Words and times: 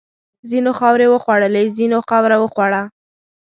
ځینو 0.49 0.71
خاورې 0.79 1.07
وخوړلې، 1.13 1.63
ځینو 1.77 1.97
خاوره 2.07 2.37
وخوړه. 2.39 2.81